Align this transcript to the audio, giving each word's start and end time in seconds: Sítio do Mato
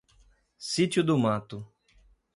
Sítio 0.57 1.03
do 1.03 1.15
Mato 1.15 1.63